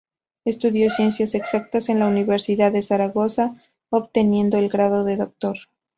Estudió 0.45 0.89
Ciencias 0.89 1.35
exactas 1.35 1.87
en 1.89 1.99
la 1.99 2.07
Universidad 2.07 2.71
de 2.71 2.81
Zaragoza, 2.81 3.61
obteniendo 3.91 4.57
el 4.57 4.67
grado 4.67 5.03
de 5.03 5.15
doctor. 5.15 5.57